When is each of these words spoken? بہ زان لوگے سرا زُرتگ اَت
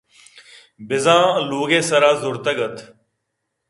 بہ 0.87 0.97
زان 1.03 1.23
لوگے 1.49 1.79
سرا 1.87 2.11
زُرتگ 2.21 2.59
اَت 2.65 2.75